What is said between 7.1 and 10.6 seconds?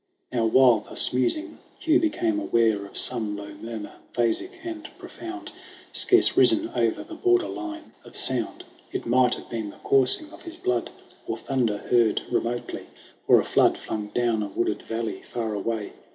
border line of sound. It might have been the coursing of his